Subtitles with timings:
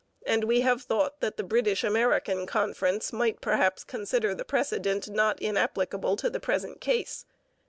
[0.25, 5.39] And we have thought that the British American Conference might perhaps consider the precedent not
[5.39, 7.27] inapplicable to the present case.